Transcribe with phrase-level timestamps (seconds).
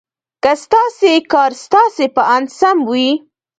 [0.43, 3.09] که ستاسې کار ستاسې په اند سم وي.